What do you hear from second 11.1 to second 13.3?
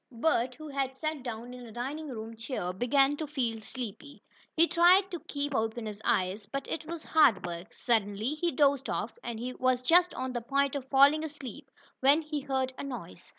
asleep, when he heard a noise.